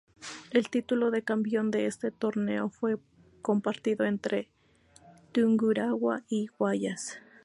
El 0.49 0.71
título 0.71 1.11
de 1.11 1.21
campeón 1.21 1.69
de 1.69 1.85
este 1.85 2.09
torneo 2.09 2.71
fue 2.71 2.97
compartido 3.43 4.03
entre 4.03 4.49
Tungurahua 5.31 6.23
y 6.27 6.47
Guayas. 6.57 7.19